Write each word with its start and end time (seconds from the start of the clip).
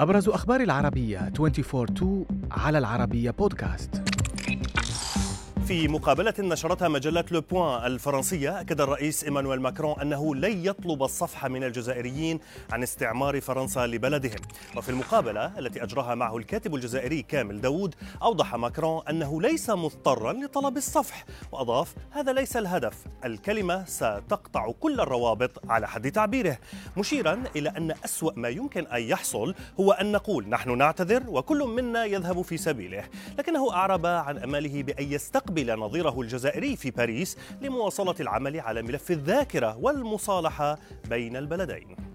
أبرز 0.00 0.28
أخبار 0.28 0.60
العربية 0.60 1.32
24-2 1.38 2.04
على 2.50 2.78
العربية 2.78 3.30
بودكاست 3.30 4.09
في 5.70 5.88
مقابلة 5.88 6.34
نشرتها 6.38 6.88
مجلة 6.88 7.24
لو 7.30 7.40
بوان 7.40 7.86
الفرنسية 7.86 8.60
أكد 8.60 8.80
الرئيس 8.80 9.24
إيمانويل 9.24 9.60
ماكرون 9.60 10.00
أنه 10.00 10.34
لن 10.34 10.66
يطلب 10.66 11.02
الصفح 11.02 11.46
من 11.46 11.64
الجزائريين 11.64 12.40
عن 12.72 12.82
استعمار 12.82 13.40
فرنسا 13.40 13.86
لبلدهم. 13.86 14.38
وفي 14.76 14.88
المقابلة 14.88 15.58
التي 15.58 15.82
أجراها 15.82 16.14
معه 16.14 16.36
الكاتب 16.36 16.74
الجزائري 16.74 17.22
كامل 17.22 17.60
داوود 17.60 17.94
أوضح 18.22 18.54
ماكرون 18.54 19.02
أنه 19.08 19.42
ليس 19.42 19.70
مضطرا 19.70 20.32
لطلب 20.32 20.76
الصفح 20.76 21.24
وأضاف 21.52 21.94
هذا 22.10 22.32
ليس 22.32 22.56
الهدف 22.56 22.94
الكلمة 23.24 23.84
ستقطع 23.84 24.72
كل 24.80 25.00
الروابط 25.00 25.50
على 25.68 25.88
حد 25.88 26.12
تعبيره. 26.12 26.58
مشيرا 26.96 27.42
إلى 27.56 27.68
أن 27.68 27.94
أسوأ 28.04 28.32
ما 28.36 28.48
يمكن 28.48 28.86
أن 28.86 29.02
يحصل 29.02 29.54
هو 29.80 29.92
أن 29.92 30.12
نقول 30.12 30.48
نحن 30.48 30.78
نعتذر 30.78 31.22
وكل 31.28 31.58
منا 31.58 32.04
يذهب 32.04 32.42
في 32.42 32.56
سبيله. 32.56 33.04
لكنه 33.38 33.72
أعرب 33.72 34.06
عن 34.06 34.38
أمله 34.38 34.82
بأن 34.82 35.12
يستقبل 35.12 35.59
قبل 35.60 35.80
نظيره 35.80 36.20
الجزائري 36.20 36.76
في 36.76 36.90
باريس 36.90 37.36
لمواصلة 37.60 38.14
العمل 38.20 38.60
على 38.60 38.82
ملف 38.82 39.10
الذاكرة 39.10 39.76
والمصالحة 39.76 40.78
بين 41.08 41.36
البلدين. 41.36 42.09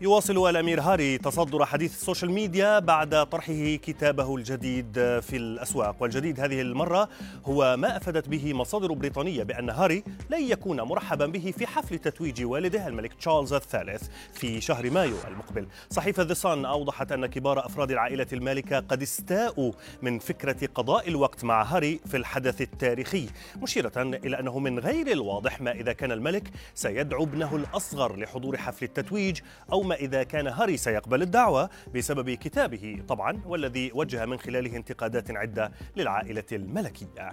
يواصل 0.00 0.48
الأمير 0.48 0.80
هاري 0.80 1.18
تصدر 1.18 1.64
حديث 1.64 1.94
السوشيال 1.94 2.30
ميديا 2.30 2.78
بعد 2.78 3.26
طرحه 3.26 3.74
كتابه 3.74 4.36
الجديد 4.36 4.92
في 5.20 5.36
الأسواق. 5.36 5.96
والجديد 6.00 6.40
هذه 6.40 6.60
المرة 6.60 7.08
هو 7.44 7.76
ما 7.76 7.96
أفادت 7.96 8.28
به 8.28 8.54
مصادر 8.54 8.92
بريطانية 8.92 9.42
بأن 9.42 9.70
هاري 9.70 10.04
لن 10.30 10.42
يكون 10.42 10.80
مرحبا 10.80 11.26
به 11.26 11.54
في 11.58 11.66
حفل 11.66 11.98
تتويج 11.98 12.44
والده 12.44 12.88
الملك 12.88 13.14
تشارلز 13.14 13.52
الثالث 13.52 14.08
في 14.32 14.60
شهر 14.60 14.90
مايو 14.90 15.16
المقبل. 15.28 15.66
صحيفة 15.90 16.22
ذا 16.22 16.34
صن 16.34 16.64
أوضحت 16.64 17.12
أن 17.12 17.26
كبار 17.26 17.66
أفراد 17.66 17.90
العائلة 17.90 18.26
المالكة 18.32 18.78
قد 18.78 19.02
استاءوا 19.02 19.72
من 20.02 20.18
فكرة 20.18 20.68
قضاء 20.74 21.08
الوقت 21.08 21.44
مع 21.44 21.62
هاري 21.62 22.00
في 22.06 22.16
الحدث 22.16 22.60
التاريخي 22.60 23.28
مشيرة 23.56 23.92
إلى 23.96 24.40
أنه 24.40 24.58
من 24.58 24.78
غير 24.78 25.12
الواضح 25.12 25.60
ما 25.60 25.72
إذا 25.72 25.92
كان 25.92 26.12
الملك 26.12 26.50
سيدعو 26.74 27.24
ابنه 27.24 27.56
الأصغر 27.56 28.16
لحضور 28.16 28.56
حفل 28.56 28.84
التتويج 28.84 29.40
أو 29.72 29.87
ما 29.88 29.94
إذا 29.94 30.22
كان 30.22 30.46
هاري 30.46 30.76
سيقبل 30.76 31.22
الدعوة 31.22 31.70
بسبب 31.94 32.30
كتابه 32.30 33.02
طبعا 33.08 33.40
والذي 33.46 33.90
وجه 33.94 34.26
من 34.26 34.38
خلاله 34.38 34.76
انتقادات 34.76 35.30
عدة 35.30 35.72
للعائلة 35.96 36.44
الملكية. 36.52 37.32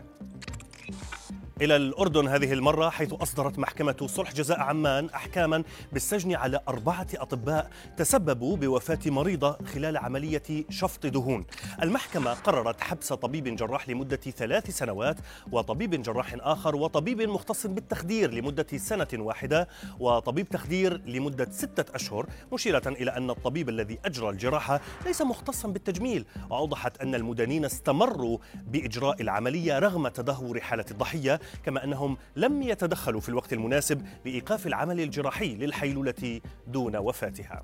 إلى 1.62 1.76
الأردن 1.76 2.28
هذه 2.28 2.54
المرة 2.54 2.90
حيث 2.90 3.14
أصدرت 3.14 3.60
محكمة 3.60 3.96
صلح 4.06 4.34
جزاء 4.34 4.60
عمان 4.60 5.10
أحكاما 5.10 5.64
بالسجن 5.92 6.36
على 6.36 6.60
أربعة 6.68 7.08
أطباء 7.16 7.70
تسببوا 7.98 8.58
بوفاة 8.58 9.00
مريضة 9.06 9.58
خلال 9.74 9.98
عملية 9.98 10.66
شفط 10.70 11.06
دهون. 11.06 11.46
المحكمة 11.84 12.34
قررت 12.34 12.82
حبس 12.82 13.14
طبيب 13.14 13.56
جراح 13.56 13.90
لمدة 13.90 14.16
ثلاث 14.16 14.70
سنوات 14.70 15.18
وطبيب 15.52 16.02
جراح 16.02 16.36
آخر 16.40 16.76
وطبيب 16.76 17.22
مختص 17.22 17.68
بالتخدير 17.68 18.34
لمدة 18.34 18.68
سنة 18.78 19.08
واحدة 19.14 19.68
وطبيب 20.00 20.50
تخدير 20.50 21.02
لمدة 21.06 21.48
ستة 21.52 21.96
أشهر 21.96 22.26
مشيرة 22.54 22.88
إلى 22.88 23.18
أن 23.18 23.30
الطبيب 23.30 23.70
الذي 23.70 24.00
أجرى 24.06 24.30
الجراحة 24.30 24.82
ليس 25.06 25.22
مختصا 25.22 25.68
بالتجميل. 25.68 26.26
وأوضحت 26.50 27.02
أن 27.02 27.16
المدانين 27.16 27.66
استمروا 27.66 28.38
بإجراء 28.68 29.22
العملية 29.22 29.80
رغم 29.80 30.08
تدهور 30.08 30.60
حالة 30.60 30.86
الضحية. 30.92 31.40
كما 31.64 31.84
أنهم 31.84 32.18
لم 32.36 32.62
يتدخلوا 32.62 33.22
في 33.22 33.30
الوقت 33.30 33.54
المناسب 33.54 34.08
لإيقاف 34.26 34.68
العمل 34.68 35.00
الجراحي 35.00 35.56
للحيلولة 35.56 36.42
دون 36.68 36.96
وفاتها. 36.96 37.64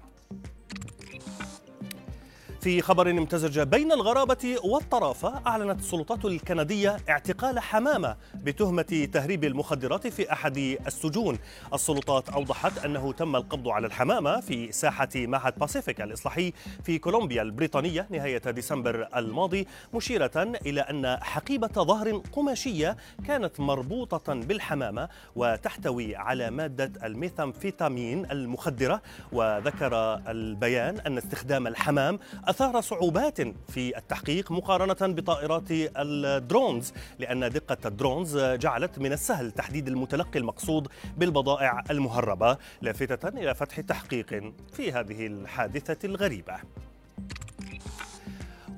في 2.62 2.82
خبر 2.82 3.10
امتزج 3.10 3.60
بين 3.60 3.92
الغرابة 3.92 4.58
والطرافة 4.64 5.42
أعلنت 5.48 5.80
السلطات 5.80 6.26
الكندية 6.26 6.98
اعتقال 7.10 7.60
حمامة 7.60 8.16
بتهمة 8.36 9.08
تهريب 9.14 9.44
المخدرات 9.44 10.08
في 10.08 10.34
أحد 10.34 10.58
السجون. 10.88 11.40
السلطات 11.74 12.30
أوضحت 12.30 12.86
أنه 12.86 13.14
تم 13.14 13.36
القبض 13.36 13.68
على 13.68 13.88
الحمامة 13.88 14.40
في 14.40 14.72
ساحة 14.72 15.10
معهد 15.16 15.60
باسيفيك 15.60 16.02
الإصلاحي 16.02 16.54
في 16.84 16.98
كولومبيا 16.98 17.42
البريطانية 17.42 18.08
نهاية 18.10 18.38
ديسمبر 18.38 19.08
الماضي 19.16 19.68
مشيرة 19.94 20.32
إلى 20.66 20.82
أن 20.82 21.18
حقيبة 21.22 21.68
ظهر 21.68 22.18
قماشية 22.18 22.98
كانت 23.28 23.60
مربوطة 23.60 24.34
بالحمامة 24.34 25.10
وتحتوي 25.36 26.16
على 26.16 26.50
مادة 26.50 26.92
الميثامفيتامين 27.06 28.32
المخدرة. 28.32 29.02
وذكر 29.32 30.22
البيان 30.28 31.00
أن 31.00 31.18
استخدام 31.18 31.68
الحمام 31.68 32.20
أثار 32.52 32.82
صعوبات 32.82 33.42
في 33.70 33.98
التحقيق 33.98 34.52
مقارنة 34.52 35.14
بطائرات 35.14 35.68
الدرونز 35.72 36.94
لأن 37.20 37.50
دقة 37.50 37.78
الدرونز 37.86 38.38
جعلت 38.38 39.00
من 39.00 39.14
السهل 39.14 39.52
تحديد 39.52 39.88
المتلقي 39.88 40.40
المقصود 40.40 40.88
بالبضائع 41.18 41.84
المهربة 41.90 42.58
لافتة 42.82 43.28
إلى 43.28 43.56
فتح 43.56 43.80
تحقيق 43.80 44.54
في 44.74 44.92
هذه 44.92 45.28
الحادثة 45.28 46.08
الغريبة. 46.08 46.56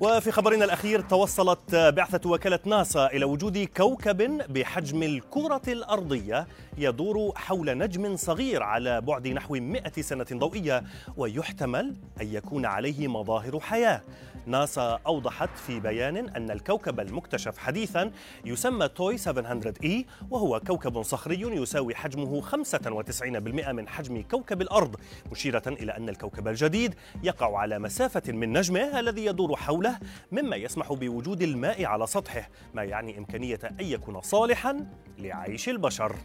وفي 0.00 0.30
خبرنا 0.30 0.64
الأخير 0.64 1.00
توصلت 1.00 1.74
بعثة 1.74 2.30
وكالة 2.30 2.58
ناسا 2.64 3.06
إلى 3.06 3.24
وجود 3.24 3.58
كوكب 3.58 4.52
بحجم 4.52 5.02
الكرة 5.02 5.62
الأرضية 5.68 6.46
يدور 6.78 7.32
حول 7.36 7.78
نجم 7.78 8.16
صغير 8.16 8.62
على 8.62 9.00
بعد 9.00 9.28
نحو 9.28 9.54
100 9.54 9.82
سنة 10.00 10.26
ضوئية 10.32 10.82
ويحتمل 11.16 11.94
أن 12.20 12.26
يكون 12.26 12.66
عليه 12.66 13.08
مظاهر 13.08 13.60
حياة. 13.60 14.00
ناسا 14.46 15.00
أوضحت 15.06 15.58
في 15.66 15.80
بيان 15.80 16.16
أن 16.16 16.50
الكوكب 16.50 17.00
المكتشف 17.00 17.58
حديثا 17.58 18.10
يسمى 18.44 18.88
توي 18.88 19.18
700 19.18 19.74
إي 19.84 20.06
وهو 20.30 20.60
كوكب 20.60 21.02
صخري 21.02 21.40
يساوي 21.40 21.94
حجمه 21.94 22.42
95% 22.42 23.22
من 23.68 23.88
حجم 23.88 24.22
كوكب 24.22 24.62
الأرض 24.62 24.96
مشيرة 25.32 25.62
إلى 25.66 25.96
أن 25.96 26.08
الكوكب 26.08 26.48
الجديد 26.48 26.94
يقع 27.22 27.58
على 27.58 27.78
مسافة 27.78 28.32
من 28.32 28.52
نجمه 28.52 29.00
الذي 29.00 29.24
يدور 29.24 29.56
حوله 29.84 29.98
مما 30.32 30.56
يسمح 30.56 30.92
بوجود 30.92 31.42
الماء 31.42 31.84
على 31.84 32.06
سطحه 32.06 32.48
ما 32.74 32.84
يعني 32.84 33.18
إمكانية 33.18 33.58
أن 33.80 33.84
يكون 33.84 34.20
صالحا 34.20 34.86
لعيش 35.18 35.68
البشر. 35.68 36.16